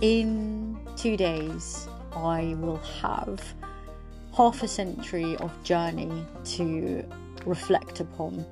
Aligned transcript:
in 0.00 0.78
two 0.96 1.16
days, 1.16 1.88
I 2.12 2.56
will 2.58 2.80
have 3.00 3.42
half 4.34 4.62
a 4.62 4.68
century 4.68 5.36
of 5.36 5.62
journey 5.64 6.24
to 6.44 7.04
reflect 7.44 8.00
upon. 8.00 8.46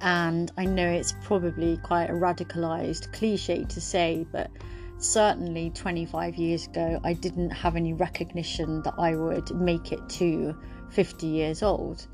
And 0.00 0.50
I 0.56 0.64
know 0.64 0.88
it's 0.88 1.14
probably 1.24 1.78
quite 1.78 2.10
a 2.10 2.12
radicalized 2.12 3.12
cliche 3.12 3.64
to 3.64 3.80
say, 3.80 4.26
but 4.30 4.50
certainly 4.98 5.70
25 5.70 6.36
years 6.36 6.66
ago, 6.66 7.00
I 7.04 7.12
didn't 7.12 7.50
have 7.50 7.76
any 7.76 7.92
recognition 7.92 8.82
that 8.82 8.94
I 8.98 9.14
would 9.14 9.50
make 9.54 9.92
it 9.92 10.08
to 10.10 10.56
50 10.90 11.26
years 11.26 11.62
old. 11.62 12.06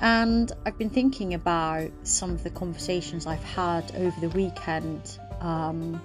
And 0.00 0.52
I've 0.66 0.78
been 0.78 0.90
thinking 0.90 1.34
about 1.34 1.90
some 2.02 2.30
of 2.30 2.42
the 2.42 2.50
conversations 2.50 3.26
I've 3.26 3.42
had 3.42 3.94
over 3.96 4.20
the 4.20 4.28
weekend. 4.30 5.18
Um, 5.40 6.00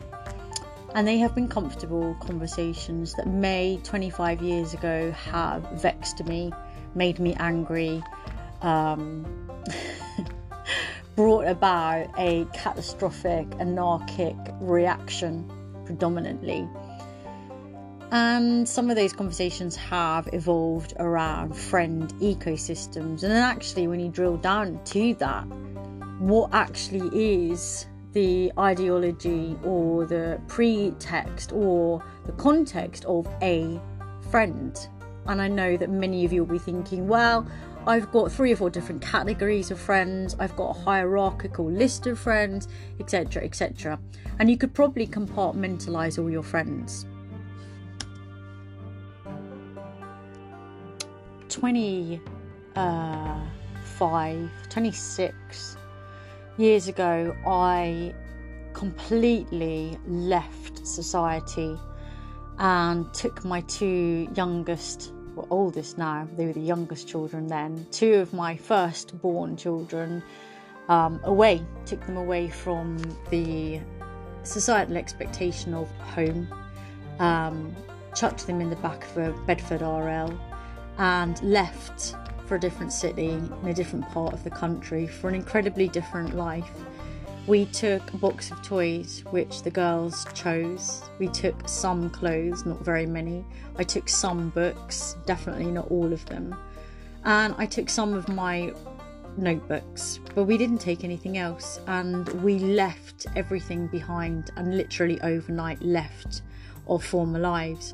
and 0.96 1.08
they 1.08 1.18
have 1.18 1.36
been 1.36 1.48
comfortable 1.48 2.16
conversations 2.20 3.14
that 3.16 3.28
may 3.28 3.80
25 3.84 4.42
years 4.42 4.74
ago 4.74 5.12
have 5.12 5.64
vexed 5.74 6.26
me, 6.26 6.52
made 6.96 7.20
me 7.20 7.36
angry, 7.36 8.02
um, 8.62 9.26
brought 11.16 11.48
about 11.48 12.08
a 12.18 12.46
catastrophic, 12.54 13.48
anarchic 13.60 14.36
reaction 14.60 15.50
predominantly. 15.86 16.68
And 18.12 18.68
some 18.68 18.90
of 18.90 18.96
those 18.96 19.12
conversations 19.12 19.76
have 19.76 20.30
evolved 20.32 20.94
around 20.98 21.58
friend 21.58 22.14
ecosystems. 22.22 23.24
And 23.24 23.32
then, 23.32 23.44
actually, 23.44 23.88
when 23.88 24.00
you 24.00 24.08
drill 24.10 24.38
down 24.38 24.80
to 24.86 25.14
that, 25.16 25.44
what 26.20 26.50
actually 26.54 27.10
is 27.42 27.86
the 28.18 28.52
ideology 28.58 29.56
or 29.64 30.04
the 30.08 30.42
pretext 30.48 31.52
or 31.54 32.04
the 32.26 32.32
context 32.32 33.06
of 33.06 33.28
a 33.44 33.80
friend? 34.32 34.88
And 35.28 35.40
I 35.40 35.48
know 35.48 35.78
that 35.78 35.92
many 35.92 36.26
of 36.26 36.34
you 36.34 36.44
will 36.44 36.54
be 36.54 36.58
thinking, 36.58 37.08
well, 37.08 37.46
I've 37.86 38.12
got 38.12 38.32
three 38.32 38.52
or 38.52 38.56
four 38.56 38.72
different 38.72 39.04
categories 39.04 39.70
of 39.70 39.80
friends, 39.80 40.36
I've 40.40 40.56
got 40.56 40.76
a 40.76 40.80
hierarchical 40.80 41.70
list 41.70 42.08
of 42.08 42.18
friends, 42.18 42.68
etc., 43.00 43.44
etc. 43.44 44.00
And 44.40 44.50
you 44.50 44.58
could 44.58 44.74
probably 44.74 45.06
compartmentalize 45.06 46.18
all 46.18 46.32
your 46.32 46.42
friends. 46.42 47.06
25, 51.50 52.20
uh, 52.76 54.50
26 54.70 55.78
years 56.58 56.88
ago, 56.88 57.36
I 57.46 58.14
completely 58.74 59.98
left 60.08 60.86
society 60.86 61.78
and 62.60 63.12
took 63.14 63.44
my 63.46 63.62
two 63.62 64.28
youngest, 64.36 65.14
well, 65.36 65.48
oldest 65.50 65.98
now, 65.98 66.28
they 66.36 66.46
were 66.46 66.54
the 66.54 66.60
youngest 66.60 67.08
children 67.08 67.48
then, 67.48 67.86
two 67.92 68.16
of 68.16 68.34
my 68.34 68.56
first-born 68.56 69.58
children 69.58 70.24
um, 70.90 71.20
away, 71.24 71.64
took 71.86 72.04
them 72.06 72.18
away 72.18 72.50
from 72.50 72.98
the 73.30 73.80
societal 74.44 74.98
expectation 74.98 75.74
of 75.74 75.90
home, 75.98 76.48
um, 77.20 77.76
chucked 78.16 78.48
them 78.48 78.62
in 78.62 78.70
the 78.70 78.76
back 78.78 79.06
of 79.06 79.18
a 79.18 79.32
Bedford 79.46 79.82
RL, 79.82 80.40
and 80.98 81.42
left 81.44 82.16
for 82.48 82.56
a 82.56 82.60
different 82.60 82.94
city 82.94 83.30
in 83.30 83.52
a 83.66 83.74
different 83.74 84.08
part 84.10 84.34
of 84.34 84.44
the 84.44 84.50
country 84.50 85.06
for 85.06 85.28
an 85.28 85.36
incredibly 85.36 85.88
different 85.88 86.36
life. 86.36 86.70
We 87.46 87.66
took 87.66 88.14
a 88.14 88.18
box 88.18 88.52
of 88.52 88.62
toys, 88.62 89.24
which 89.30 89.62
the 89.62 89.70
girls 89.70 90.26
chose. 90.34 91.02
We 91.18 91.28
took 91.30 91.68
some 91.68 92.10
clothes, 92.10 92.66
not 92.66 92.84
very 92.84 93.06
many. 93.06 93.46
I 93.78 93.84
took 93.84 94.10
some 94.10 94.50
books, 94.50 95.16
definitely 95.26 95.68
not 95.68 95.90
all 95.90 96.12
of 96.12 96.26
them. 96.26 96.56
And 97.24 97.56
I 97.58 97.66
took 97.66 97.90
some 97.90 98.14
of 98.14 98.28
my 98.28 98.74
notebooks, 99.38 100.20
but 100.36 100.44
we 100.44 100.58
didn't 100.58 100.80
take 100.80 101.04
anything 101.04 101.38
else. 101.38 101.80
And 101.88 102.28
we 102.44 102.60
left 102.60 103.28
everything 103.36 103.88
behind 103.88 104.52
and 104.58 104.76
literally 104.76 105.20
overnight 105.22 105.82
left 105.82 106.42
our 106.90 107.00
former 107.00 107.40
lives. 107.40 107.94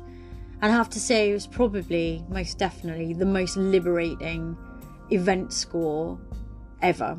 And 0.64 0.72
I 0.72 0.76
have 0.76 0.88
to 0.90 0.98
say, 0.98 1.28
it 1.28 1.34
was 1.34 1.46
probably, 1.46 2.24
most 2.30 2.56
definitely, 2.56 3.12
the 3.12 3.26
most 3.26 3.54
liberating 3.58 4.56
event 5.10 5.52
score 5.52 6.18
ever. 6.80 7.18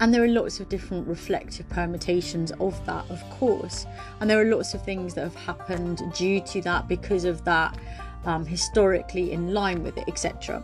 And 0.00 0.12
there 0.12 0.22
are 0.22 0.28
lots 0.28 0.60
of 0.60 0.68
different 0.68 1.08
reflective 1.08 1.66
permutations 1.70 2.52
of 2.60 2.84
that, 2.84 3.10
of 3.10 3.22
course. 3.30 3.86
And 4.20 4.28
there 4.28 4.38
are 4.38 4.54
lots 4.54 4.74
of 4.74 4.84
things 4.84 5.14
that 5.14 5.22
have 5.22 5.34
happened 5.34 6.02
due 6.14 6.42
to 6.42 6.60
that, 6.60 6.88
because 6.88 7.24
of 7.24 7.42
that, 7.46 7.78
um, 8.26 8.44
historically 8.44 9.32
in 9.32 9.54
line 9.54 9.82
with 9.82 9.96
it, 9.96 10.04
etc. 10.06 10.62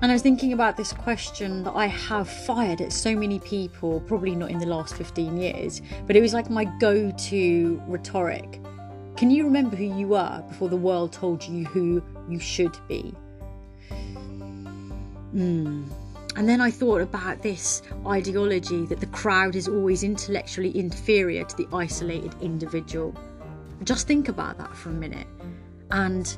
And 0.00 0.10
I 0.10 0.14
was 0.16 0.22
thinking 0.22 0.52
about 0.52 0.76
this 0.76 0.92
question 0.92 1.62
that 1.62 1.76
I 1.76 1.86
have 1.86 2.28
fired 2.28 2.80
at 2.80 2.92
so 2.92 3.14
many 3.14 3.38
people, 3.38 4.00
probably 4.00 4.34
not 4.34 4.50
in 4.50 4.58
the 4.58 4.66
last 4.66 4.96
15 4.96 5.36
years, 5.36 5.80
but 6.08 6.16
it 6.16 6.20
was 6.20 6.34
like 6.34 6.50
my 6.50 6.64
go 6.80 7.12
to 7.12 7.82
rhetoric. 7.86 8.60
Can 9.16 9.30
you 9.30 9.44
remember 9.44 9.76
who 9.76 9.84
you 9.84 10.08
were 10.08 10.44
before 10.48 10.68
the 10.68 10.76
world 10.76 11.12
told 11.12 11.44
you 11.44 11.64
who 11.66 12.02
you 12.28 12.38
should 12.38 12.76
be? 12.88 13.14
Mm. 15.34 15.88
And 16.34 16.48
then 16.48 16.60
I 16.60 16.70
thought 16.70 17.02
about 17.02 17.42
this 17.42 17.82
ideology 18.06 18.86
that 18.86 19.00
the 19.00 19.06
crowd 19.06 19.54
is 19.54 19.68
always 19.68 20.02
intellectually 20.02 20.76
inferior 20.76 21.44
to 21.44 21.56
the 21.56 21.68
isolated 21.72 22.34
individual. 22.40 23.14
Just 23.84 24.06
think 24.06 24.28
about 24.28 24.56
that 24.58 24.74
for 24.74 24.88
a 24.88 24.94
minute 24.94 25.26
and 25.90 26.36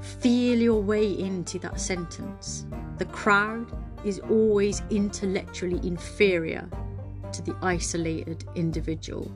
feel 0.00 0.58
your 0.58 0.82
way 0.82 1.12
into 1.12 1.58
that 1.60 1.80
sentence. 1.80 2.66
The 2.98 3.04
crowd 3.06 3.70
is 4.04 4.18
always 4.30 4.82
intellectually 4.90 5.80
inferior 5.86 6.68
to 7.32 7.42
the 7.42 7.56
isolated 7.62 8.44
individual. 8.54 9.30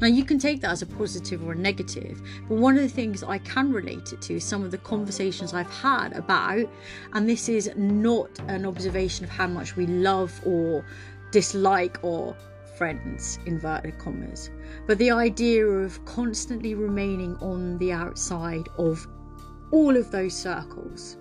Now, 0.00 0.06
you 0.06 0.24
can 0.24 0.38
take 0.38 0.62
that 0.62 0.70
as 0.70 0.80
a 0.80 0.86
positive 0.86 1.46
or 1.46 1.52
a 1.52 1.54
negative, 1.54 2.22
but 2.48 2.56
one 2.56 2.76
of 2.76 2.82
the 2.82 2.88
things 2.88 3.22
I 3.22 3.36
can 3.36 3.70
relate 3.70 4.14
it 4.14 4.22
to 4.22 4.36
is 4.36 4.44
some 4.44 4.62
of 4.62 4.70
the 4.70 4.78
conversations 4.78 5.52
I've 5.52 5.70
had 5.70 6.14
about, 6.14 6.66
and 7.12 7.28
this 7.28 7.50
is 7.50 7.70
not 7.76 8.30
an 8.48 8.64
observation 8.64 9.24
of 9.26 9.30
how 9.30 9.46
much 9.46 9.76
we 9.76 9.86
love 9.86 10.40
or 10.46 10.86
dislike 11.32 11.98
or 12.02 12.34
friends, 12.78 13.38
inverted 13.44 13.98
commas, 13.98 14.48
but 14.86 14.96
the 14.96 15.10
idea 15.10 15.66
of 15.66 16.02
constantly 16.06 16.74
remaining 16.74 17.36
on 17.42 17.76
the 17.76 17.92
outside 17.92 18.70
of 18.78 19.06
all 19.70 19.98
of 19.98 20.10
those 20.10 20.34
circles. 20.34 21.18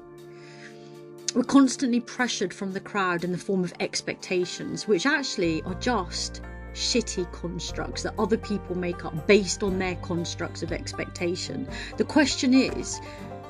We're 1.36 1.44
constantly 1.44 2.00
pressured 2.00 2.54
from 2.54 2.72
the 2.72 2.80
crowd 2.80 3.26
in 3.26 3.34
the 3.34 3.38
form 3.38 3.66
of 3.66 3.74
expectations, 3.82 4.88
which 4.88 5.06
actually 5.06 5.62
are 5.64 5.76
just 5.76 6.42
shitty 6.80 7.32
constructs 7.34 8.04
that 8.04 8.14
other 8.18 8.38
people 8.38 8.76
make 8.76 9.04
up 9.04 9.28
based 9.28 9.64
on 9.64 9.78
their 9.78 9.96
constructs 9.98 10.64
of 10.64 10.72
expectation. 10.72 11.68
The 11.98 12.06
question 12.06 12.54
is, 12.54 13.02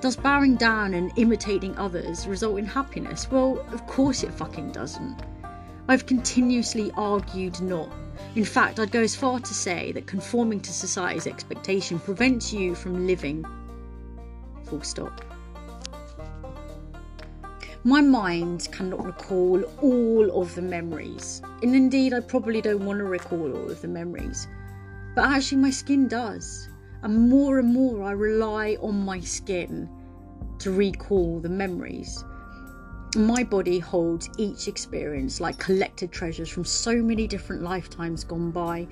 does 0.02 0.16
bowing 0.16 0.56
down 0.56 0.94
and 0.94 1.12
imitating 1.16 1.78
others 1.78 2.26
result 2.26 2.58
in 2.58 2.66
happiness? 2.66 3.30
Well, 3.30 3.60
of 3.72 3.86
course 3.86 4.24
it 4.24 4.34
fucking 4.34 4.72
doesn't. 4.72 5.22
I've 5.88 6.06
continuously 6.06 6.92
argued 6.98 7.62
not. 7.62 7.92
In 8.36 8.46
fact, 8.46 8.80
I'd 8.80 8.92
go 8.92 9.02
as 9.02 9.16
far 9.16 9.40
to 9.40 9.54
say 9.54 9.92
that 9.92 10.08
conforming 10.08 10.60
to 10.62 10.74
society's 10.74 11.28
expectation 11.28 12.00
prevents 12.00 12.52
you 12.52 12.76
from 12.76 13.06
living. 13.08 13.46
Full 14.64 14.82
stop. 14.82 15.29
My 17.86 18.02
mind 18.02 18.68
cannot 18.74 19.06
recall 19.06 19.64
all 19.82 20.42
of 20.42 20.54
the 20.54 20.62
memories, 20.62 21.42
and 21.64 21.74
indeed, 21.74 22.14
I 22.14 22.20
probably 22.20 22.60
don't 22.60 22.84
want 22.84 23.00
to 23.00 23.06
recall 23.06 23.56
all 23.56 23.72
of 23.72 23.82
the 23.82 23.88
memories. 23.88 24.50
But 25.16 25.30
actually, 25.30 25.62
my 25.62 25.70
skin 25.70 26.10
does, 26.10 26.68
and 27.04 27.30
more 27.30 27.58
and 27.58 27.74
more, 27.74 28.04
I 28.04 28.12
rely 28.12 28.78
on 28.82 29.06
my 29.06 29.22
skin 29.22 29.90
to 30.60 30.72
recall 30.72 31.40
the 31.40 31.48
memories. 31.48 32.26
My 33.16 33.46
body 33.46 33.80
holds 33.80 34.30
each 34.38 34.68
experience 34.68 35.40
like 35.40 35.58
collected 35.58 36.12
treasures 36.12 36.50
from 36.50 36.66
so 36.66 37.02
many 37.02 37.28
different 37.28 37.64
lifetimes 37.64 38.26
gone 38.26 38.52
by. 38.52 38.88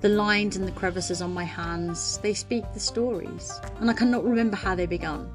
The 0.00 0.08
lines 0.08 0.56
and 0.56 0.66
the 0.66 0.72
crevices 0.72 1.20
on 1.20 1.34
my 1.34 1.44
hands, 1.44 2.18
they 2.22 2.32
speak 2.32 2.64
the 2.72 2.80
stories, 2.80 3.52
and 3.80 3.90
I 3.90 3.92
cannot 3.92 4.24
remember 4.24 4.56
how 4.56 4.74
they 4.74 4.86
began 4.86 5.30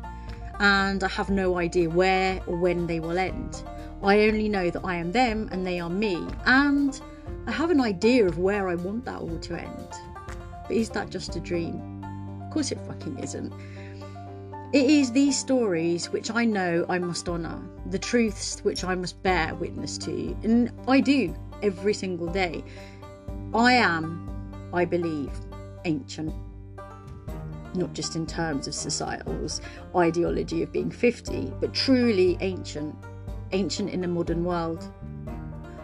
and 0.60 1.04
I 1.04 1.08
have 1.08 1.30
no 1.30 1.58
idea 1.58 1.90
where 1.90 2.42
or 2.48 2.58
when 2.58 2.88
they 2.88 3.00
will 3.00 3.18
end. 3.18 3.64
I 4.04 4.28
only 4.28 4.50
know 4.50 4.70
that 4.70 4.84
I 4.84 4.96
am 4.96 5.12
them 5.12 5.50
and 5.52 5.66
they 5.66 5.80
are 5.80 5.90
me, 5.90 6.26
and 6.46 7.00
I 7.48 7.52
have 7.52 7.70
an 7.70 7.82
idea 7.82 8.26
of 8.26 8.38
where 8.38 8.70
I 8.70 8.76
want 8.76 9.06
that 9.06 9.20
all 9.20 9.40
to 9.40 9.60
end. 9.60 9.88
But 10.68 10.76
is 10.76 10.90
that 10.90 11.10
just 11.10 11.36
a 11.36 11.40
dream? 11.40 12.04
Of 12.46 12.54
course 12.54 12.72
it 12.72 12.80
fucking 12.88 13.20
isn't. 13.20 13.54
It 14.72 14.86
is 14.90 15.12
these 15.12 15.38
stories 15.38 16.12
which 16.12 16.30
I 16.32 16.46
know 16.46 16.86
I 16.90 17.00
must 17.00 17.28
honour, 17.28 17.60
the 17.90 17.98
truths 17.98 18.60
which 18.64 18.84
I 18.84 18.96
must 18.96 19.22
bear 19.24 19.56
witness 19.56 19.98
to, 20.00 20.38
and 20.44 20.72
I 20.88 21.00
do 21.00 21.36
every 21.64 21.94
single 21.94 22.28
day. 22.28 22.64
I 23.54 23.74
am 23.74 24.30
I 24.74 24.86
believe, 24.86 25.32
ancient. 25.86 26.34
Not 27.76 27.94
just 27.94 28.16
in 28.16 28.26
terms 28.26 28.68
of 28.68 28.74
societal's 28.74 29.62
ideology 29.96 30.64
of 30.64 30.72
being 30.72 30.92
50, 30.92 31.54
but 31.60 31.74
truly 31.74 32.38
ancient. 32.42 32.96
Ancient 33.52 33.90
in 33.90 34.04
a 34.04 34.08
modern 34.08 34.44
world. 34.44 34.92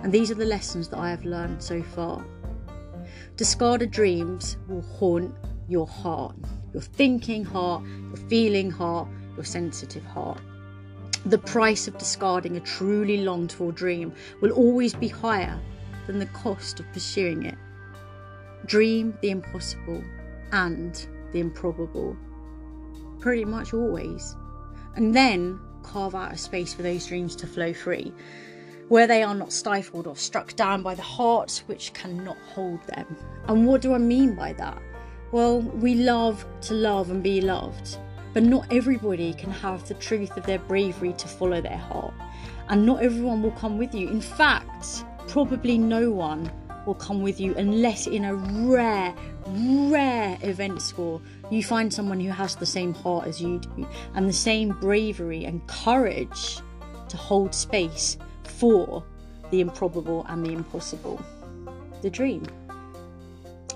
And 0.04 0.12
these 0.12 0.30
are 0.32 0.36
the 0.36 0.46
lessons 0.46 0.88
that 0.90 1.00
I 1.00 1.10
have 1.10 1.26
learned 1.26 1.62
so 1.62 1.82
far. 1.82 2.24
Discarded 3.38 3.92
dreams 3.92 4.58
will 4.68 4.82
haunt 4.82 5.34
your 5.68 5.88
heart, 5.88 6.36
your 6.74 6.82
thinking 6.82 7.44
heart, 7.44 7.84
your 7.84 8.28
feeling 8.30 8.70
heart, 8.70 9.08
your 9.36 9.44
sensitive 9.44 10.06
heart. 10.06 10.42
The 11.26 11.40
price 11.40 11.88
of 11.88 11.98
discarding 11.98 12.56
a 12.56 12.60
truly 12.60 13.18
longed 13.18 13.52
for 13.52 13.72
dream 13.72 14.14
will 14.42 14.52
always 14.52 14.94
be 14.94 15.08
higher 15.08 15.60
than 16.06 16.20
the 16.20 16.28
cost 16.28 16.80
of 16.80 16.92
pursuing 16.94 17.44
it. 17.44 17.58
Dream 18.68 19.18
the 19.22 19.32
impossible 19.32 20.04
and 20.52 21.08
the 21.36 21.42
improbable, 21.42 22.16
pretty 23.20 23.44
much 23.44 23.74
always. 23.74 24.36
And 24.96 25.14
then 25.14 25.60
carve 25.84 26.16
out 26.16 26.32
a 26.32 26.38
space 26.38 26.74
for 26.74 26.82
those 26.82 27.06
dreams 27.08 27.36
to 27.36 27.46
flow 27.46 27.74
free, 27.74 28.14
where 28.88 29.06
they 29.06 29.22
are 29.22 29.36
not 29.36 29.52
stifled 29.52 30.08
or 30.08 30.16
struck 30.16 30.56
down 30.56 30.82
by 30.82 30.96
the 30.96 31.02
hearts 31.02 31.60
which 31.68 31.94
cannot 31.94 32.38
hold 32.54 32.82
them. 32.88 33.18
And 33.50 33.68
what 33.68 33.82
do 33.82 33.94
I 33.94 33.98
mean 33.98 34.34
by 34.36 34.54
that? 34.54 34.82
Well, 35.34 35.60
we 35.60 35.96
love 35.96 36.46
to 36.62 36.74
love 36.74 37.12
and 37.12 37.22
be 37.22 37.42
loved, 37.42 37.98
but 38.34 38.44
not 38.44 38.72
everybody 38.72 39.34
can 39.34 39.52
have 39.52 39.86
the 39.86 39.96
truth 39.96 40.38
of 40.38 40.46
their 40.46 40.60
bravery 40.60 41.12
to 41.14 41.28
follow 41.28 41.60
their 41.60 41.78
heart. 41.78 42.14
And 42.70 42.86
not 42.86 43.04
everyone 43.04 43.44
will 43.44 43.52
come 43.52 43.78
with 43.78 43.94
you. 43.94 44.08
In 44.08 44.22
fact, 44.22 45.04
probably 45.28 45.78
no 45.78 46.12
one 46.12 46.50
will 46.86 46.96
come 46.96 47.22
with 47.22 47.40
you 47.40 47.54
unless 47.56 48.08
in 48.08 48.26
a 48.26 48.36
rare, 48.36 49.14
rare 49.48 50.38
event 50.42 50.82
score 50.82 51.22
you 51.50 51.64
find 51.64 51.94
someone 51.94 52.20
who 52.20 52.32
has 52.32 52.56
the 52.56 52.66
same 52.66 52.94
heart 52.94 53.28
as 53.28 53.42
you 53.42 53.60
do 53.60 53.88
and 54.14 54.28
the 54.28 54.34
same 54.34 54.70
bravery 54.80 55.46
and 55.46 55.66
courage 55.68 56.60
to 57.10 57.18
hold 57.18 57.54
space 57.54 58.18
for 58.44 59.04
the 59.52 59.62
improbable 59.62 60.26
and 60.30 60.46
the 60.46 60.52
impossible. 60.52 61.22
The 62.02 62.10
dream. 62.10 62.44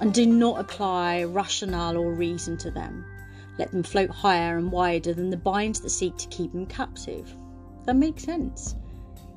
And 0.01 0.13
do 0.13 0.25
not 0.25 0.59
apply 0.59 1.23
rationale 1.25 1.97
or 1.97 2.13
reason 2.13 2.57
to 2.59 2.71
them. 2.71 3.06
Let 3.57 3.71
them 3.71 3.83
float 3.83 4.09
higher 4.09 4.57
and 4.57 4.71
wider 4.71 5.13
than 5.13 5.29
the 5.29 5.38
binds 5.38 5.81
that 5.81 5.89
seek 5.89 6.15
to 6.17 6.27
keep 6.29 6.53
them 6.53 6.65
captive. 6.65 7.35
That 7.85 7.95
makes 7.95 8.23
sense. 8.23 8.75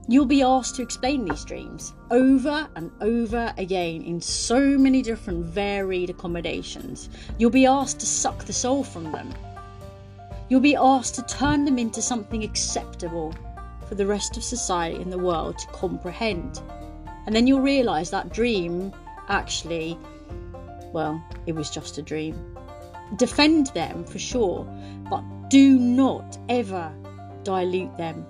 You'll 0.08 0.26
be 0.26 0.42
asked 0.42 0.74
to 0.76 0.82
explain 0.82 1.24
these 1.24 1.44
dreams 1.44 1.92
over 2.10 2.68
and 2.74 2.90
over 3.00 3.54
again 3.56 4.02
in 4.02 4.20
so 4.20 4.60
many 4.76 5.00
different 5.00 5.44
varied 5.44 6.10
accommodations. 6.10 7.08
You'll 7.38 7.50
be 7.50 7.66
asked 7.66 8.00
to 8.00 8.06
suck 8.06 8.44
the 8.44 8.52
soul 8.52 8.82
from 8.82 9.12
them. 9.12 9.32
You'll 10.48 10.60
be 10.60 10.74
asked 10.74 11.14
to 11.14 11.22
turn 11.22 11.64
them 11.64 11.78
into 11.78 12.02
something 12.02 12.42
acceptable 12.42 13.32
for 13.88 13.94
the 13.94 14.04
rest 14.04 14.36
of 14.36 14.42
society 14.42 15.00
and 15.00 15.12
the 15.12 15.18
world 15.18 15.58
to 15.58 15.66
comprehend. 15.68 16.60
And 17.26 17.34
then 17.34 17.46
you'll 17.46 17.60
realise 17.60 18.10
that 18.10 18.32
dream 18.32 18.92
actually, 19.28 19.96
well, 20.92 21.24
it 21.46 21.54
was 21.54 21.70
just 21.70 21.98
a 21.98 22.02
dream. 22.02 22.56
Defend 23.16 23.68
them 23.68 24.04
for 24.04 24.18
sure, 24.18 24.64
but 25.08 25.22
do 25.48 25.78
not 25.78 26.38
ever 26.48 26.92
dilute 27.44 27.96
them 27.96 28.26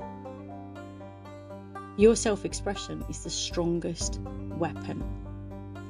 your 1.97 2.17
self 2.17 2.45
expression 2.45 3.05
is 3.09 3.25
the 3.25 3.31
strongest 3.31 4.21
weapon. 4.59 5.03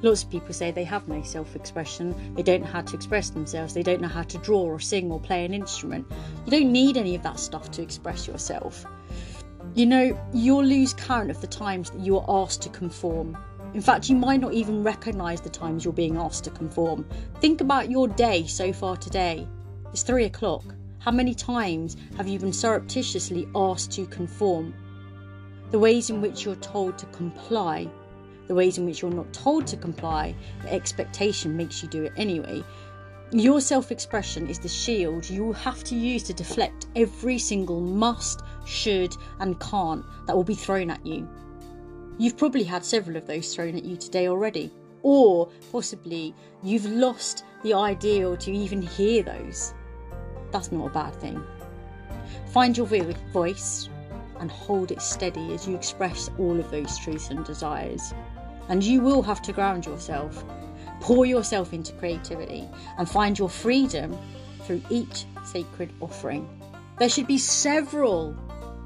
Lots 0.03 0.25
of 0.25 0.31
people 0.31 0.53
say 0.53 0.73
they 0.73 0.83
have 0.83 1.07
no 1.07 1.23
self 1.23 1.55
expression, 1.55 2.35
they 2.35 2.43
don't 2.43 2.63
know 2.63 2.67
how 2.67 2.81
to 2.83 2.97
express 2.97 3.31
themselves, 3.31 3.73
they 3.73 3.85
don't 3.85 4.01
know 4.01 4.09
how 4.09 4.25
to 4.25 4.39
draw 4.39 4.63
or 4.63 4.81
sing 4.81 5.13
or 5.13 5.21
play 5.21 5.45
an 5.45 5.55
instrument. 5.55 6.07
You 6.45 6.51
don't 6.51 6.73
need 6.73 6.97
any 6.97 7.15
of 7.15 7.23
that 7.23 7.39
stuff 7.39 7.71
to 7.73 7.83
express 7.83 8.27
yourself. 8.27 8.85
You 9.75 9.87
know, 9.87 10.19
you'll 10.35 10.65
lose 10.65 10.93
count 10.93 11.31
of 11.31 11.41
the 11.41 11.47
times 11.47 11.91
that 11.91 12.01
you 12.01 12.19
are 12.19 12.43
asked 12.43 12.63
to 12.63 12.69
conform. 12.69 13.39
In 13.75 13.81
fact, 13.81 14.11
you 14.11 14.17
might 14.17 14.41
not 14.41 14.53
even 14.53 14.83
recognise 14.83 15.41
the 15.41 15.49
times 15.49 15.85
you're 15.85 15.95
being 15.95 16.19
asked 16.19 16.45
to 16.45 16.51
conform. 16.51 17.09
Think 17.41 17.61
about 17.61 17.91
your 17.91 18.09
day 18.09 18.45
so 18.47 18.73
far 18.73 18.97
today. 18.97 19.47
It's 19.93 20.03
three 20.03 20.25
o'clock. 20.25 20.65
How 20.99 21.13
many 21.13 21.35
times 21.35 21.97
have 22.17 22.29
you 22.29 22.39
been 22.39 22.53
surreptitiously 22.53 23.49
asked 23.55 23.93
to 23.93 24.05
conform? 24.07 24.75
The 25.73 25.79
ways 25.79 26.11
in 26.11 26.21
which 26.21 26.45
you're 26.45 26.55
told 26.57 26.99
to 26.99 27.07
comply, 27.07 27.89
the 28.47 28.55
ways 28.55 28.77
in 28.77 28.85
which 28.85 29.01
you're 29.01 29.11
not 29.11 29.33
told 29.33 29.67
to 29.67 29.77
comply, 29.77 30.35
the 30.63 30.73
expectation 30.73 31.57
makes 31.57 31.83
you 31.83 31.89
do 31.89 32.05
it 32.05 32.13
anyway. 32.17 32.63
Your 33.33 33.63
self 33.63 33.91
expression 33.91 34.49
is 34.49 34.59
the 34.59 34.69
shield 34.69 35.29
you 35.29 35.43
will 35.43 35.55
have 35.55 35.83
to 35.85 35.95
use 35.97 36.23
to 36.25 36.35
deflect 36.35 36.87
every 36.95 37.39
single 37.39 37.81
must, 37.81 38.43
should, 38.67 39.17
and 39.41 39.59
can't 39.61 40.05
that 40.27 40.37
will 40.37 40.45
be 40.45 40.55
thrown 40.55 40.91
at 40.91 41.05
you. 41.07 41.27
You've 42.19 42.37
probably 42.37 42.65
had 42.65 42.85
several 42.85 43.17
of 43.17 43.27
those 43.27 43.55
thrown 43.55 43.75
at 43.75 43.85
you 43.85 43.97
today 43.97 44.29
already, 44.29 44.71
or 45.01 45.49
possibly 45.73 46.35
you've 46.63 46.85
lost 46.85 47.45
the 47.63 47.73
ideal 47.73 48.37
to 48.37 48.53
even 48.53 48.83
hear 48.83 49.23
those. 49.23 49.73
That's 50.51 50.71
not 50.71 50.89
a 50.89 50.91
bad 50.91 51.15
thing. 51.17 51.43
Find 52.49 52.77
your 52.77 52.87
voice, 53.33 53.89
and 54.43 54.51
hold 54.51 54.91
it 54.91 55.01
steady 55.01 55.55
as 55.55 55.69
you 55.69 55.77
express 55.77 56.29
all 56.37 56.59
of 56.59 56.69
those 56.73 56.99
truths 56.99 57.31
and 57.31 57.45
desires. 57.47 58.13
And 58.69 58.83
you 58.83 59.01
will 59.01 59.23
have 59.23 59.41
to 59.43 59.53
ground 59.53 59.87
yourself, 59.87 60.45
pour 61.01 61.25
yourself 61.25 61.73
into 61.73 61.93
creativity, 61.93 62.69
and 62.99 63.09
find 63.09 63.39
your 63.39 63.49
freedom 63.49 64.19
through 64.65 64.83
each 64.91 65.27
sacred 65.45 65.93
offering. 66.01 66.49
There 66.99 67.09
should 67.09 67.29
be 67.29 67.39
several 67.39 68.37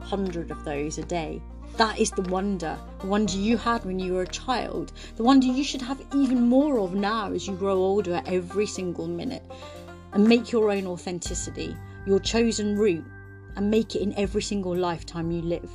hundred 0.00 0.50
of 0.50 0.62
those 0.64 0.98
a 0.98 1.04
day. 1.04 1.40
That 1.78 1.98
is 1.98 2.10
the 2.10 2.22
wonder, 2.22 2.78
the 3.00 3.06
wonder 3.06 3.36
you 3.36 3.56
had 3.56 3.84
when 3.86 3.98
you 3.98 4.12
were 4.12 4.22
a 4.22 4.28
child, 4.28 4.92
the 5.16 5.22
wonder 5.22 5.46
you 5.46 5.64
should 5.64 5.82
have 5.82 6.02
even 6.14 6.42
more 6.48 6.78
of 6.78 6.94
now 6.94 7.32
as 7.32 7.46
you 7.46 7.54
grow 7.56 7.76
older 7.76 8.22
every 8.26 8.66
single 8.66 9.08
minute. 9.08 9.42
And 10.12 10.28
make 10.28 10.52
your 10.52 10.70
own 10.70 10.86
authenticity, 10.86 11.74
your 12.06 12.20
chosen 12.20 12.76
route, 12.78 13.04
and 13.56 13.70
make 13.70 13.96
it 13.96 14.02
in 14.02 14.16
every 14.18 14.42
single 14.42 14.76
lifetime 14.76 15.30
you 15.30 15.42
live. 15.42 15.70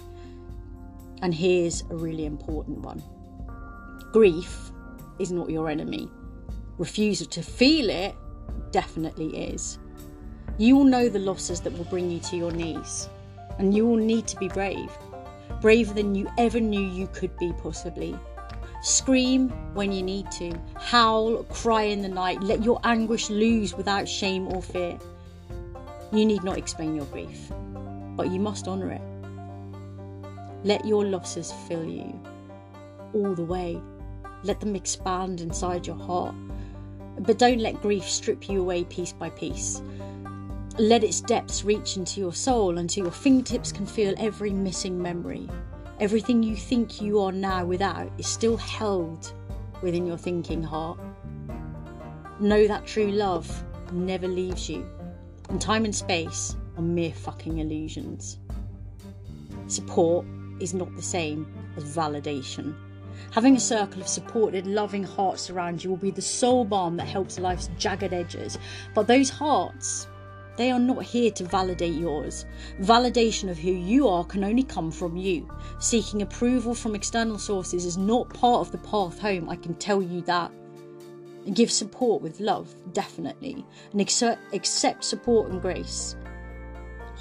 And 1.22 1.34
here's 1.34 1.82
a 1.90 1.96
really 1.96 2.26
important 2.26 2.80
one 2.80 3.04
grief 4.12 4.72
is 5.20 5.32
not 5.32 5.50
your 5.50 5.70
enemy. 5.70 6.10
Refusal 6.78 7.28
to 7.28 7.42
feel 7.42 7.90
it 7.90 8.16
definitely 8.72 9.38
is. 9.38 9.78
You 10.58 10.76
will 10.76 10.84
know 10.84 11.10
the 11.10 11.20
losses 11.20 11.62
that 11.62 11.74
will 11.78 11.86
bring 11.86 12.10
you 12.10 12.20
to 12.20 12.38
your 12.38 12.52
knees, 12.52 13.10
and 13.58 13.74
you 13.76 13.86
will 13.86 13.98
need 13.98 14.28
to 14.28 14.38
be 14.38 14.48
brave. 14.48 14.92
Braver 15.62 15.94
than 15.94 16.16
you 16.16 16.28
ever 16.38 16.60
knew 16.60 16.82
you 16.82 17.08
could 17.08 17.36
be, 17.38 17.54
possibly. 17.62 18.18
Scream 18.82 19.50
when 19.76 19.92
you 19.92 20.02
need 20.02 20.32
to, 20.32 20.60
howl, 20.76 21.44
cry 21.44 21.84
in 21.84 22.02
the 22.02 22.10
night, 22.10 22.42
let 22.42 22.64
your 22.64 22.80
anguish 22.84 23.30
loose 23.30 23.76
without 23.76 24.08
shame 24.08 24.48
or 24.48 24.62
fear. 24.62 24.98
You 26.12 26.26
need 26.26 26.44
not 26.44 26.58
explain 26.58 26.96
your 26.96 27.06
grief 27.06 27.52
but 28.16 28.32
you 28.32 28.40
must 28.40 28.68
honour 28.68 28.92
it. 28.92 29.02
Let 30.64 30.86
your 30.86 31.06
losses 31.06 31.52
fill 31.68 31.86
you 31.86 32.20
all 33.14 33.34
the 33.34 33.44
way. 33.44 33.82
Let 34.44 34.60
them 34.60 34.76
expand 34.76 35.42
inside 35.42 35.88
your 35.88 35.96
heart. 35.96 36.36
But 37.20 37.38
don't 37.38 37.60
let 37.60 37.82
grief 37.82 38.08
strip 38.08 38.50
you 38.50 38.62
away 38.62 38.84
piece 38.86 39.14
by 39.14 39.30
piece. 39.30 39.82
Let 40.78 41.04
its 41.04 41.22
depths 41.22 41.64
reach 41.64 41.98
into 41.98 42.20
your 42.20 42.34
soul 42.34 42.78
until 42.78 43.04
your 43.06 43.12
fingertips 43.12 43.72
can 43.72 43.86
feel 43.86 44.16
every 44.18 44.52
missing 44.52 45.02
memory. 45.02 45.50
Everything 46.00 46.42
you 46.42 46.56
think 46.56 47.02
you 47.02 47.20
are 47.20 47.32
now 47.32 47.66
without 47.66 48.12
is 48.18 48.28
still 48.28 48.58
held 48.58 49.34
within 49.82 50.06
your 50.08 50.18
thinking 50.18 50.64
heart. 50.64 51.00
Know 52.40 52.68
that 52.68 52.88
true 52.88 53.12
love 53.12 53.64
never 53.92 54.28
leaves 54.28 54.70
you. 54.70 54.88
And 55.50 55.60
time 55.60 55.86
and 55.86 55.96
space 55.96 56.56
are 56.78 56.82
mere 56.82 57.14
fucking 57.14 57.60
illusions. 57.60 58.38
Support 59.68 60.26
is 60.60 60.74
not 60.74 60.96
the 60.96 61.02
same 61.02 61.48
as 61.78 61.84
validation. 61.84 62.76
Having 63.32 63.56
a 63.56 63.60
circle 63.60 64.02
of 64.02 64.08
supported, 64.08 64.68
loving 64.68 65.04
hearts 65.04 65.50
around 65.50 65.84
you 65.84 65.90
will 65.90 65.98
be 65.98 66.12
the 66.12 66.22
soul 66.22 66.66
balm 66.66 66.98
that 66.98 67.08
helps 67.08 67.40
life's 67.40 67.70
jagged 67.78 68.14
edges. 68.14 68.58
But 68.94 69.08
those 69.08 69.30
hearts, 69.30 70.08
they 70.58 70.72
are 70.72 70.80
not 70.80 71.04
here 71.04 71.32
to 71.32 71.46
validate 71.46 71.94
yours. 71.94 72.46
Validation 72.82 73.50
of 73.50 73.58
who 73.58 73.72
you 73.72 74.08
are 74.08 74.26
can 74.26 74.44
only 74.44 74.64
come 74.64 74.92
from 74.92 75.16
you. 75.16 75.50
Seeking 75.80 76.22
approval 76.22 76.74
from 76.74 76.96
external 76.96 77.38
sources 77.38 77.86
is 77.86 77.98
not 77.98 78.34
part 78.34 78.62
of 78.62 78.72
the 78.72 78.78
path 78.80 79.20
home, 79.20 79.50
I 79.50 79.56
can 79.56 79.76
tell 79.76 80.02
you 80.02 80.22
that. 80.22 80.52
Give 81.54 81.72
support 81.72 82.22
with 82.22 82.40
love, 82.40 82.74
definitely, 82.94 83.66
and 83.92 84.02
accept, 84.02 84.54
accept 84.54 85.04
support 85.04 85.50
and 85.50 85.62
grace 85.62 86.16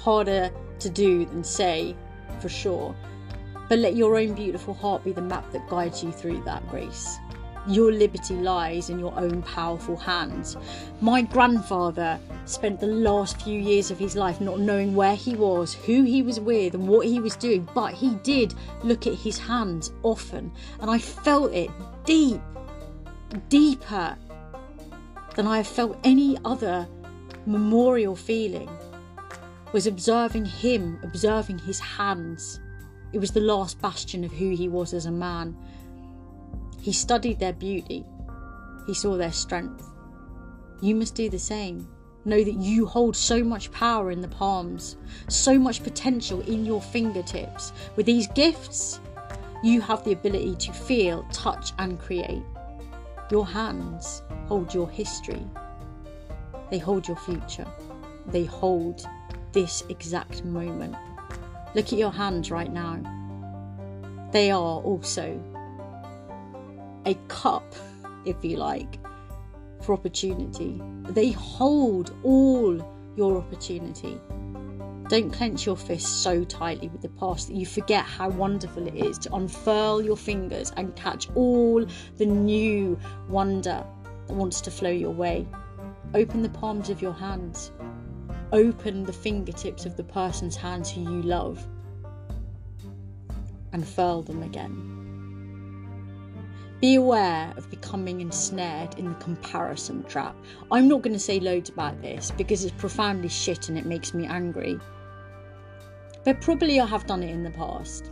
harder 0.01 0.51
to 0.79 0.89
do 0.89 1.25
than 1.25 1.43
say, 1.43 1.95
for 2.39 2.49
sure. 2.49 2.95
But 3.69 3.79
let 3.79 3.95
your 3.95 4.17
own 4.17 4.33
beautiful 4.33 4.73
heart 4.73 5.03
be 5.03 5.11
the 5.11 5.21
map 5.21 5.51
that 5.51 5.69
guides 5.69 6.03
you 6.03 6.11
through 6.11 6.43
that 6.43 6.67
grace. 6.69 7.17
Your 7.67 7.91
liberty 7.91 8.33
lies 8.33 8.89
in 8.89 8.97
your 8.97 9.17
own 9.19 9.43
powerful 9.43 9.95
hands. 9.95 10.57
My 10.99 11.21
grandfather 11.21 12.19
spent 12.45 12.79
the 12.79 12.87
last 12.87 13.39
few 13.43 13.59
years 13.59 13.91
of 13.91 13.99
his 13.99 14.15
life 14.15 14.41
not 14.41 14.59
knowing 14.59 14.95
where 14.95 15.15
he 15.15 15.35
was, 15.35 15.75
who 15.75 16.03
he 16.03 16.23
was 16.23 16.39
with, 16.39 16.73
and 16.73 16.87
what 16.87 17.05
he 17.05 17.19
was 17.19 17.35
doing, 17.35 17.69
but 17.75 17.93
he 17.93 18.15
did 18.23 18.55
look 18.83 19.05
at 19.05 19.13
his 19.13 19.37
hands 19.37 19.91
often, 20.01 20.51
and 20.79 20.89
I 20.89 20.97
felt 20.97 21.53
it 21.53 21.69
deep, 22.03 22.41
deeper 23.49 24.17
than 25.35 25.45
I 25.45 25.57
have 25.57 25.67
felt 25.67 25.97
any 26.03 26.37
other 26.43 26.87
memorial 27.45 28.15
feeling. 28.15 28.69
Was 29.73 29.87
observing 29.87 30.45
him, 30.45 30.99
observing 31.03 31.59
his 31.59 31.79
hands. 31.79 32.59
It 33.13 33.19
was 33.19 33.31
the 33.31 33.39
last 33.39 33.81
bastion 33.81 34.23
of 34.23 34.31
who 34.31 34.49
he 34.49 34.67
was 34.67 34.93
as 34.93 35.05
a 35.05 35.11
man 35.11 35.55
he 36.81 36.91
studied 36.91 37.37
their 37.37 37.53
beauty, 37.53 38.03
he 38.87 38.93
saw 38.95 39.15
their 39.15 39.31
strength. 39.31 39.87
You 40.81 40.95
must 40.95 41.13
do 41.13 41.29
the 41.29 41.37
same. 41.37 41.87
Know 42.25 42.43
that 42.43 42.55
you 42.55 42.87
hold 42.87 43.15
so 43.15 43.43
much 43.43 43.71
power 43.71 44.11
in 44.11 44.21
the 44.21 44.27
palms, 44.27 44.97
so 45.27 45.59
much 45.59 45.83
potential 45.83 46.41
in 46.41 46.65
your 46.65 46.81
fingertips. 46.81 47.71
With 47.95 48.07
these 48.07 48.27
gifts, 48.29 48.99
you 49.63 49.79
have 49.81 50.03
the 50.03 50.13
ability 50.13 50.55
to 50.55 50.73
feel, 50.73 51.23
touch, 51.31 51.71
and 51.77 51.99
create. 51.99 52.43
Your 53.29 53.45
hands 53.45 54.23
hold 54.47 54.73
your 54.73 54.89
history, 54.89 55.45
they 56.71 56.79
hold 56.79 57.07
your 57.07 57.17
future, 57.17 57.67
they 58.27 58.45
hold 58.45 59.07
this 59.53 59.83
exact 59.89 60.43
moment. 60.45 60.95
Look 61.75 61.87
at 61.87 61.99
your 61.99 62.11
hands 62.11 62.51
right 62.51 62.71
now. 62.71 62.99
They 64.31 64.51
are 64.51 64.81
also 64.81 65.41
a 67.05 67.15
cup, 67.27 67.75
if 68.25 68.43
you 68.43 68.57
like, 68.57 68.99
for 69.81 69.93
opportunity. 69.93 70.81
They 71.09 71.31
hold 71.31 72.15
all 72.23 72.77
your 73.15 73.37
opportunity. 73.37 74.19
Don't 75.09 75.31
clench 75.31 75.65
your 75.65 75.75
fists 75.75 76.09
so 76.09 76.45
tightly 76.45 76.87
with 76.87 77.01
the 77.01 77.09
past 77.09 77.49
that 77.49 77.55
you 77.55 77.65
forget 77.65 78.05
how 78.05 78.29
wonderful 78.29 78.87
it 78.87 78.95
is 78.95 79.17
to 79.19 79.35
unfurl 79.35 80.01
your 80.01 80.15
fingers 80.15 80.71
and 80.77 80.95
catch 80.95 81.27
all 81.35 81.85
the 82.17 82.25
new 82.25 82.97
wonder 83.27 83.83
that 84.27 84.33
wants 84.33 84.61
to 84.61 84.71
flow 84.71 84.89
your 84.89 85.11
way. 85.11 85.45
Open 86.13 86.41
the 86.41 86.49
palms 86.49 86.89
of 86.89 87.01
your 87.01 87.11
hands. 87.11 87.71
Open 88.53 89.03
the 89.05 89.13
fingertips 89.13 89.85
of 89.85 89.95
the 89.95 90.03
person's 90.03 90.57
hands 90.57 90.91
who 90.91 91.01
you 91.01 91.21
love 91.21 91.65
and 93.71 93.87
furl 93.87 94.21
them 94.21 94.43
again. 94.43 94.97
Be 96.81 96.95
aware 96.95 97.53
of 97.55 97.69
becoming 97.69 98.19
ensnared 98.19 98.97
in 98.97 99.05
the 99.05 99.19
comparison 99.19 100.03
trap. 100.03 100.35
I'm 100.69 100.89
not 100.89 101.01
going 101.01 101.13
to 101.13 101.19
say 101.19 101.39
loads 101.39 101.69
about 101.69 102.01
this 102.01 102.31
because 102.31 102.65
it's 102.65 102.75
profoundly 102.75 103.29
shit 103.29 103.69
and 103.69 103.77
it 103.77 103.85
makes 103.85 104.13
me 104.13 104.25
angry. 104.25 104.77
But 106.25 106.41
probably 106.41 106.79
I 106.79 106.85
have 106.87 107.07
done 107.07 107.23
it 107.23 107.29
in 107.29 107.43
the 107.43 107.51
past. 107.51 108.11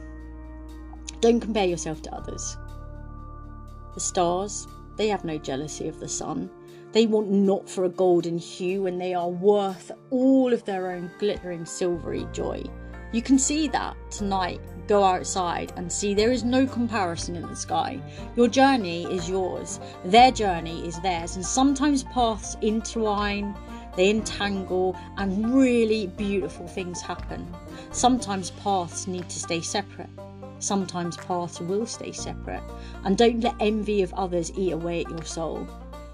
Don't 1.19 1.41
compare 1.41 1.65
yourself 1.65 2.01
to 2.03 2.15
others. 2.15 2.55
The 3.93 3.99
stars, 3.99 4.67
they 4.95 5.09
have 5.09 5.25
no 5.25 5.37
jealousy 5.37 5.89
of 5.89 5.99
the 5.99 6.07
sun. 6.07 6.49
They 6.91 7.05
want 7.05 7.29
not 7.29 7.69
for 7.69 7.83
a 7.85 7.89
golden 7.89 8.39
hue 8.39 8.87
and 8.87 8.99
they 8.99 9.13
are 9.13 9.29
worth 9.29 9.91
all 10.09 10.51
of 10.53 10.65
their 10.65 10.91
own 10.91 11.11
glittering 11.19 11.65
silvery 11.65 12.27
joy. 12.33 12.63
You 13.11 13.21
can 13.21 13.37
see 13.37 13.67
that 13.69 13.95
tonight. 14.11 14.59
Go 14.87 15.03
outside 15.03 15.71
and 15.75 15.91
see 15.91 16.15
there 16.15 16.31
is 16.31 16.43
no 16.43 16.65
comparison 16.65 17.35
in 17.35 17.43
the 17.43 17.55
sky. 17.55 18.01
Your 18.35 18.47
journey 18.47 19.03
is 19.05 19.29
yours, 19.29 19.79
their 20.03 20.31
journey 20.31 20.87
is 20.87 20.99
theirs, 21.01 21.35
and 21.35 21.45
sometimes 21.45 22.03
paths 22.05 22.57
intertwine, 22.61 23.55
they 23.95 24.09
entangle, 24.09 24.95
and 25.17 25.53
really 25.53 26.07
beautiful 26.07 26.67
things 26.67 27.01
happen. 27.01 27.47
Sometimes 27.91 28.49
paths 28.49 29.05
need 29.05 29.29
to 29.29 29.39
stay 29.39 29.61
separate. 29.61 30.09
Sometimes 30.57 31.17
paths 31.17 31.59
will 31.59 31.85
stay 31.85 32.11
separate. 32.11 32.63
And 33.03 33.15
don't 33.15 33.41
let 33.41 33.55
envy 33.59 34.01
of 34.01 34.11
others 34.15 34.51
eat 34.57 34.71
away 34.71 35.03
at 35.03 35.09
your 35.11 35.23
soul. 35.23 35.67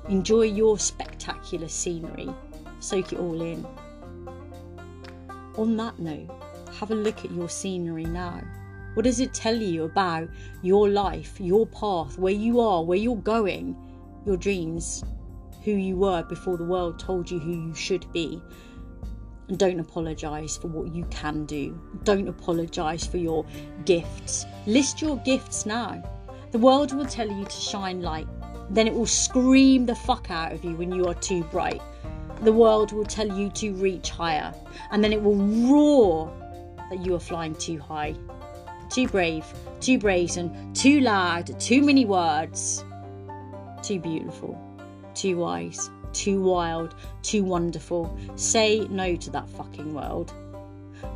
Enjoy 0.09 0.43
your 0.43 0.77
spectacular 0.77 1.67
scenery. 1.67 2.29
Soak 2.79 3.13
it 3.13 3.19
all 3.19 3.41
in. 3.41 3.65
On 5.57 5.75
that 5.77 5.97
note, 5.97 6.29
have 6.79 6.91
a 6.91 6.95
look 6.95 7.25
at 7.25 7.31
your 7.31 7.49
scenery 7.49 8.05
now. 8.05 8.41
What 8.93 9.03
does 9.03 9.19
it 9.19 9.33
tell 9.33 9.55
you 9.55 9.83
about 9.83 10.29
your 10.61 10.89
life, 10.89 11.39
your 11.39 11.65
path, 11.67 12.19
where 12.19 12.33
you 12.33 12.59
are, 12.59 12.83
where 12.83 12.97
you're 12.97 13.15
going, 13.15 13.75
your 14.25 14.37
dreams, 14.37 15.03
who 15.63 15.71
you 15.71 15.95
were 15.97 16.23
before 16.23 16.57
the 16.57 16.63
world 16.63 16.99
told 16.99 17.29
you 17.31 17.39
who 17.39 17.67
you 17.67 17.73
should 17.73 18.11
be? 18.13 18.41
And 19.47 19.57
don't 19.57 19.79
apologise 19.79 20.55
for 20.57 20.67
what 20.67 20.93
you 20.93 21.05
can 21.05 21.45
do. 21.45 21.79
Don't 22.03 22.27
apologise 22.27 23.05
for 23.05 23.17
your 23.17 23.45
gifts. 23.85 24.45
List 24.67 25.01
your 25.01 25.17
gifts 25.17 25.65
now. 25.65 26.03
The 26.51 26.59
world 26.59 26.93
will 26.93 27.05
tell 27.05 27.27
you 27.27 27.43
to 27.43 27.51
shine 27.51 28.01
light. 28.01 28.27
Then 28.69 28.87
it 28.87 28.93
will 28.93 29.05
scream 29.05 29.85
the 29.85 29.95
fuck 29.95 30.31
out 30.31 30.51
of 30.51 30.63
you 30.63 30.75
when 30.75 30.91
you 30.91 31.05
are 31.07 31.13
too 31.13 31.43
bright. 31.45 31.81
The 32.41 32.51
world 32.51 32.91
will 32.91 33.05
tell 33.05 33.27
you 33.27 33.49
to 33.51 33.73
reach 33.73 34.09
higher. 34.09 34.53
And 34.91 35.03
then 35.03 35.13
it 35.13 35.21
will 35.21 35.35
roar 35.37 36.31
that 36.89 37.05
you 37.05 37.15
are 37.15 37.19
flying 37.19 37.55
too 37.55 37.79
high. 37.79 38.15
Too 38.89 39.07
brave, 39.07 39.45
too 39.79 39.97
brazen, 39.97 40.73
too 40.73 40.99
loud, 41.01 41.59
too 41.59 41.81
many 41.81 42.05
words. 42.05 42.83
Too 43.81 43.99
beautiful, 43.99 44.59
too 45.13 45.37
wise, 45.37 45.89
too 46.13 46.41
wild, 46.41 46.95
too 47.21 47.43
wonderful. 47.43 48.17
Say 48.35 48.87
no 48.89 49.15
to 49.15 49.29
that 49.31 49.49
fucking 49.49 49.93
world. 49.93 50.33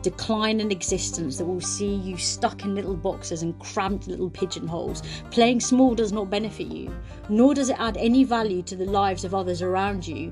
Decline 0.02 0.62
in 0.62 0.72
existence 0.72 1.38
that 1.38 1.46
will 1.46 1.60
see 1.60 1.94
you 1.94 2.16
stuck 2.16 2.64
in 2.64 2.74
little 2.74 2.96
boxes 2.96 3.44
and 3.44 3.60
cramped 3.60 4.08
little 4.08 4.30
pigeonholes. 4.30 5.04
Playing 5.30 5.60
small 5.60 5.94
does 5.94 6.14
not 6.14 6.30
benefit 6.30 6.68
you, 6.68 6.94
nor 7.28 7.54
does 7.54 7.70
it 7.70 7.80
add 7.80 7.98
any 7.98 8.24
value 8.24 8.62
to 8.64 8.76
the 8.78 8.86
lives 8.86 9.26
of 9.26 9.36
others 9.36 9.62
around 9.62 10.08
you. 10.08 10.32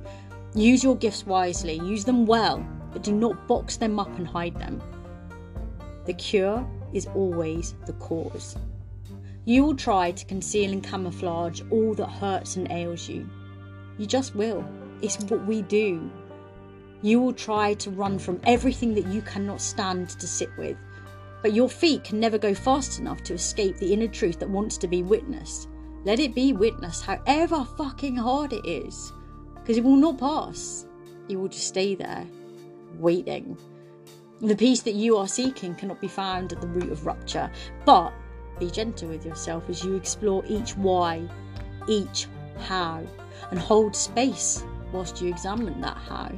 Use 0.55 0.83
your 0.83 0.95
gifts 0.95 1.25
wisely, 1.25 1.75
use 1.79 2.05
them 2.05 2.25
well, 2.25 2.65
but 2.93 3.03
do 3.03 3.11
not 3.11 3.47
box 3.47 3.75
them 3.75 3.99
up 3.99 4.15
and 4.17 4.25
hide 4.25 4.57
them. 4.57 4.81
The 6.05 6.13
cure 6.13 6.65
is 6.93 7.07
always 7.07 7.75
the 7.85 7.93
cause. 7.93 8.55
You 9.43 9.65
will 9.65 9.75
try 9.75 10.11
to 10.11 10.25
conceal 10.25 10.71
and 10.71 10.83
camouflage 10.83 11.61
all 11.71 11.93
that 11.95 12.07
hurts 12.09 12.55
and 12.55 12.71
ails 12.71 13.09
you. 13.09 13.29
You 13.97 14.05
just 14.05 14.35
will. 14.35 14.65
It's 15.01 15.19
what 15.25 15.45
we 15.45 15.61
do. 15.61 16.09
You 17.01 17.21
will 17.21 17.33
try 17.33 17.73
to 17.75 17.91
run 17.91 18.19
from 18.19 18.41
everything 18.45 18.93
that 18.95 19.07
you 19.07 19.21
cannot 19.21 19.61
stand 19.61 20.09
to 20.09 20.27
sit 20.27 20.49
with. 20.57 20.77
But 21.41 21.53
your 21.53 21.69
feet 21.69 22.03
can 22.03 22.19
never 22.19 22.37
go 22.37 22.53
fast 22.53 22.99
enough 22.99 23.23
to 23.23 23.33
escape 23.33 23.77
the 23.77 23.93
inner 23.93 24.07
truth 24.07 24.39
that 24.39 24.49
wants 24.49 24.77
to 24.79 24.87
be 24.87 25.03
witnessed. 25.03 25.69
Let 26.03 26.19
it 26.19 26.33
be 26.33 26.53
witnessed, 26.53 27.03
however 27.03 27.65
fucking 27.77 28.15
hard 28.15 28.53
it 28.53 28.65
is. 28.65 29.13
Because 29.55 29.77
it 29.77 29.83
will 29.83 29.97
not 29.97 30.17
pass. 30.17 30.87
You 31.27 31.39
will 31.39 31.49
just 31.49 31.67
stay 31.67 31.95
there, 31.95 32.25
waiting 32.97 33.57
the 34.41 34.55
peace 34.55 34.81
that 34.81 34.93
you 34.93 35.17
are 35.17 35.27
seeking 35.27 35.73
cannot 35.73 35.99
be 35.99 36.07
found 36.07 36.53
at 36.53 36.61
the 36.61 36.67
root 36.67 36.91
of 36.91 37.05
rupture, 37.05 37.51
but 37.85 38.13
be 38.59 38.69
gentle 38.69 39.09
with 39.09 39.25
yourself 39.25 39.67
as 39.69 39.83
you 39.83 39.95
explore 39.95 40.43
each 40.47 40.75
why, 40.77 41.27
each 41.87 42.27
how, 42.59 43.03
and 43.49 43.59
hold 43.59 43.95
space 43.95 44.63
whilst 44.91 45.21
you 45.21 45.29
examine 45.29 45.81
that 45.81 45.97
how. 45.97 46.31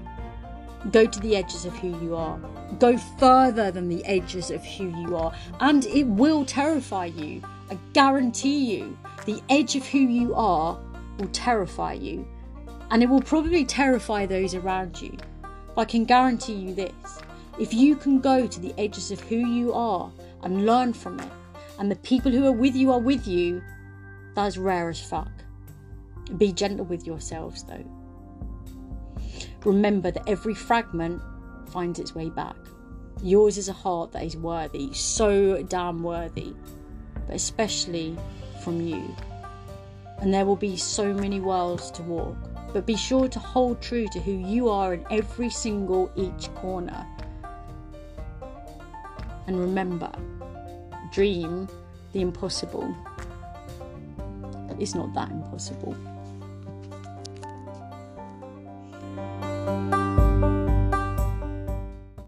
Go 0.91 1.05
to 1.05 1.19
the 1.19 1.35
edges 1.35 1.65
of 1.65 1.77
who 1.77 1.89
you 2.03 2.15
are. 2.15 2.39
Go 2.79 2.97
further 2.97 3.69
than 3.69 3.89
the 3.89 4.03
edges 4.05 4.49
of 4.49 4.63
who 4.63 4.89
you 5.01 5.17
are, 5.17 5.33
and 5.59 5.85
it 5.85 6.07
will 6.07 6.45
terrify 6.45 7.05
you. 7.05 7.41
I 7.69 7.77
guarantee 7.93 8.77
you, 8.77 8.97
the 9.25 9.41
edge 9.49 9.75
of 9.75 9.85
who 9.85 9.99
you 9.99 10.33
are 10.35 10.79
will 11.17 11.27
terrify 11.27 11.93
you, 11.93 12.25
and 12.91 13.03
it 13.03 13.09
will 13.09 13.21
probably 13.21 13.65
terrify 13.65 14.25
those 14.25 14.55
around 14.55 15.01
you. 15.01 15.17
But 15.75 15.81
I 15.81 15.85
can 15.85 16.05
guarantee 16.05 16.53
you 16.53 16.73
this 16.73 17.21
if 17.59 17.73
you 17.73 17.95
can 17.95 18.19
go 18.19 18.47
to 18.47 18.59
the 18.59 18.73
edges 18.77 19.11
of 19.11 19.19
who 19.19 19.35
you 19.35 19.73
are 19.73 20.09
and 20.43 20.65
learn 20.65 20.93
from 20.93 21.19
it, 21.19 21.29
and 21.77 21.91
the 21.91 21.97
people 21.97 22.31
who 22.31 22.45
are 22.45 22.53
with 22.53 22.75
you 22.75 22.91
are 22.91 22.99
with 22.99 23.27
you, 23.27 23.61
that 24.35 24.45
is 24.45 24.57
rare 24.57 24.89
as 24.89 25.01
fuck. 25.01 25.29
Be 26.37 26.53
gentle 26.53 26.85
with 26.85 27.05
yourselves 27.05 27.63
though. 27.63 27.83
Remember 29.65 30.11
that 30.11 30.27
every 30.27 30.53
fragment 30.53 31.21
finds 31.67 31.99
its 31.99 32.15
way 32.15 32.29
back. 32.29 32.55
Yours 33.21 33.57
is 33.57 33.69
a 33.69 33.73
heart 33.73 34.11
that 34.13 34.23
is 34.23 34.37
worthy, 34.37 34.93
so 34.93 35.61
damn 35.63 36.01
worthy, 36.01 36.53
but 37.27 37.35
especially 37.35 38.17
from 38.63 38.79
you. 38.81 39.15
And 40.19 40.33
there 40.33 40.45
will 40.45 40.55
be 40.55 40.77
so 40.77 41.13
many 41.13 41.39
worlds 41.39 41.91
to 41.91 42.03
walk, 42.03 42.37
but 42.73 42.85
be 42.85 42.95
sure 42.95 43.27
to 43.27 43.39
hold 43.39 43.81
true 43.81 44.07
to 44.07 44.19
who 44.19 44.31
you 44.31 44.69
are 44.69 44.93
in 44.93 45.05
every 45.09 45.49
single 45.49 46.11
each 46.15 46.53
corner 46.55 47.05
and 49.49 49.59
remember, 49.59 50.11
dream 51.11 51.67
the 52.13 52.21
impossible. 52.21 52.95
it's 54.79 54.93
not 54.93 55.11
that 55.15 55.31
impossible. 55.31 55.97